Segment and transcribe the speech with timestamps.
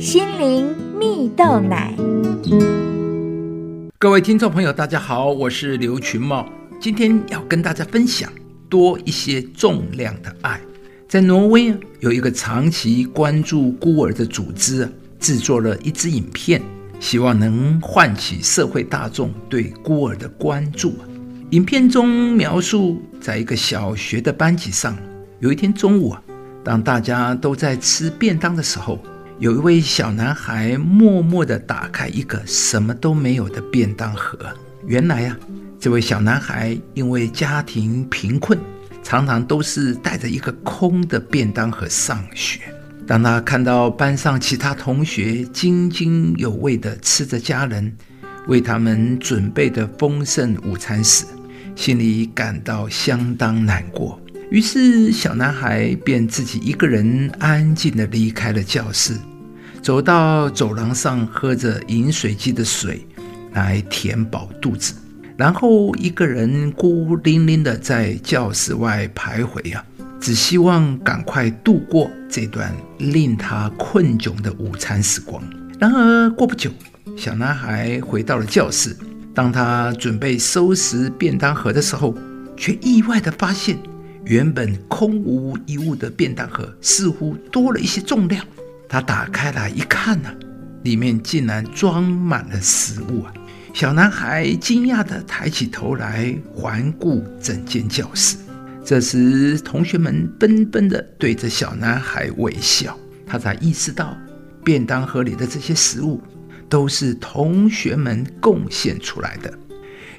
[0.00, 1.94] 心灵蜜豆奶。
[3.98, 6.48] 各位听众朋友，大家好，我是刘群茂，
[6.80, 8.32] 今天要跟大家分享
[8.70, 10.58] 多一些重量的爱。
[11.06, 16.62] 在挪威啊，有一个长期关注孤儿的组织啊，制作了一支影片，
[16.98, 20.94] 希望能唤起社会大众对孤儿的关注。
[21.50, 24.96] 影片中描述，在一个小学的班级上，
[25.40, 26.22] 有一天中午啊。
[26.64, 28.98] 当大家都在吃便当的时候，
[29.40, 34.38] 有一位小男孩默默地打开一个什么都没有的便当盒。
[34.86, 35.34] 原来呀，
[35.78, 38.58] 这位小男孩因为家庭贫困，
[39.02, 42.60] 常常都是带着一个空的便当盒上学。
[43.06, 47.90] 当他看到班上其他同学津津有味地吃着家人
[48.46, 51.24] 为他们准备的丰盛午餐时，
[51.74, 54.20] 心里感到相当难过。
[54.50, 59.14] 于是，小男孩便自己一个人安静地离开了教室，
[59.82, 63.06] 走到走廊上，喝着饮水机的水
[63.52, 64.94] 来填饱肚子，
[65.36, 69.82] 然后一个人孤零零地在教室外徘徊啊，
[70.20, 75.42] 只希望赶快度过这段令他困窘的午餐时光。
[75.78, 76.70] 然而，过不久，
[77.16, 78.94] 小男孩回到了教室，
[79.34, 82.14] 当他准备收拾便当盒的时候，
[82.54, 83.78] 却意外地发现。
[84.26, 88.44] 原本空无一物的便当盒似乎多了一些重量。
[88.92, 90.28] 他打开来一看呢，
[90.82, 93.32] 里面竟然装满了食物啊！
[93.72, 98.36] 小男孩惊讶地抬起头来环顾整间教室。
[98.84, 102.98] 这时，同学们纷纷地对着小男孩微笑。
[103.24, 104.16] 他才意识到，
[104.64, 106.20] 便当盒里的这些食物
[106.68, 109.56] 都是同学们贡献出来的。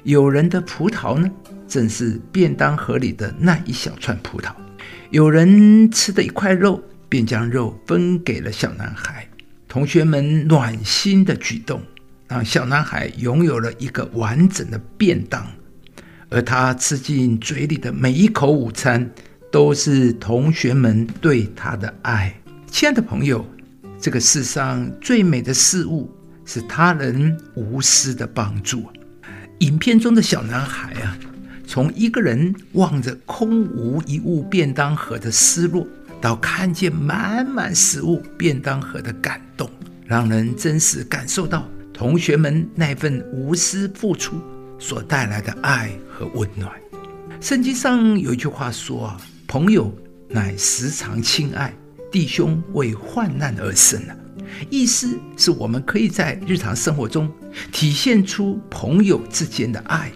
[0.02, 1.30] 有人的葡萄呢？
[1.68, 4.50] 正是便当盒里的那一小串葡萄，
[5.10, 6.82] 有人吃的一块肉，
[7.12, 9.28] 便将肉分给了小男孩。
[9.68, 11.82] 同学们暖心的举动，
[12.26, 15.46] 让小男孩拥有了一个完整的便当，
[16.30, 19.10] 而他吃进嘴里的每一口午餐，
[19.50, 22.34] 都是同学们对他的爱。
[22.66, 23.44] 亲爱的朋友，
[24.00, 26.10] 这个世上最美的事物
[26.46, 28.88] 是他人无私的帮助。
[29.58, 31.18] 影片中的小男孩啊。
[31.64, 35.86] 从一个人望着空无一物便当盒的失落，
[36.22, 39.68] 到看见满满食物便当盒的感动，
[40.06, 44.40] 让人真实感受到同学们那份无私付出
[44.78, 46.70] 所带来的爱和温暖。
[47.40, 49.92] 圣经上有一句话说：“啊，朋友
[50.28, 51.74] 乃时常亲爱，
[52.12, 54.14] 弟兄为患难而生。”啊，
[54.70, 57.28] 意思是我们可以在日常生活中
[57.72, 60.12] 体现出朋友之间的爱。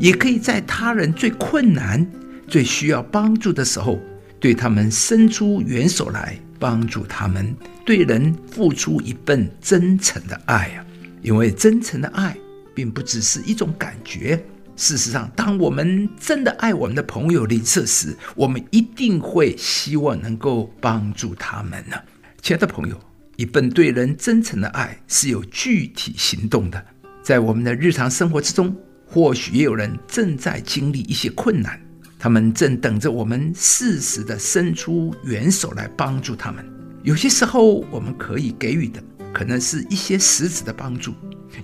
[0.00, 2.04] 也可以在他人最困难、
[2.48, 4.00] 最需要帮助的时候，
[4.46, 7.52] 对他们伸出援手来帮助他们，
[7.84, 10.86] 对人付出一份真诚的爱啊！
[11.20, 12.36] 因为真诚的爱
[12.72, 14.40] 并不只是一种感觉。
[14.76, 21.96] 事实上，当我们真的爱我们的朋友邻舍时，我们一定会希望能够帮助他们呢。
[22.40, 22.96] 亲爱的朋友，
[23.34, 26.86] 一份对人真诚的爱是有具体行动的，
[27.20, 28.72] 在我们的日常生活之中。
[29.08, 31.80] 或许也有人正在经历一些困难，
[32.26, 36.68] 他们正等着我们适时的伸出援手来帮助他们。
[37.04, 39.00] 有些时候，我们可以给予的
[39.32, 41.12] 可能是一些实质的帮助；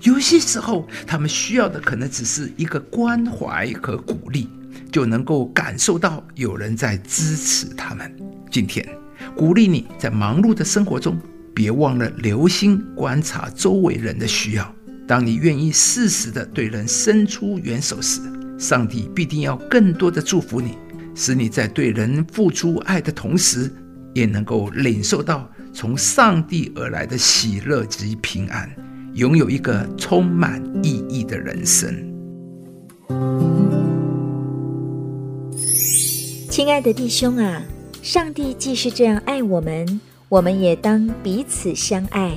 [0.03, 4.47] 有些时候，他们需要的可能只是一个关怀和鼓励，
[4.89, 8.15] 就能够感受到有人在支持他们。
[8.49, 8.87] 今天，
[9.35, 11.19] 鼓励你在忙碌的生活中，
[11.53, 14.73] 别忘了留心观察周围人的需要。
[15.05, 18.21] 当你愿意适时的对人伸出援手时，
[18.63, 20.77] 上帝必定要更多的祝福你，
[21.13, 23.69] 使你在对人付出爱的同时，
[24.13, 28.73] 也能够领受到从上帝而来的喜乐及平安，
[29.15, 31.93] 拥有一个充满意义的人生。
[36.49, 37.61] 亲爱的弟兄啊，
[38.01, 42.31] 上帝既是这样爱我们，我们也当彼此相爱。